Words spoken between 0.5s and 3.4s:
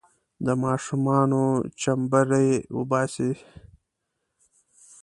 ماشومانو چمبړې وباسي.